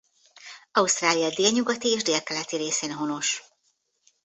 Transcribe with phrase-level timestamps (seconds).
[0.71, 3.41] Ausztrália délnyugati és délkeleti részén honos.